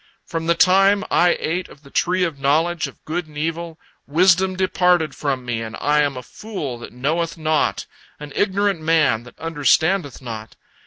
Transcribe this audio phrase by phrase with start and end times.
[0.25, 4.55] From the time I ate of the tree of knowledge of good and evil, wisdom
[4.55, 7.85] departed from me, and I am a fool that knoweth naught,
[8.19, 10.55] an ignorant man that understandeth not.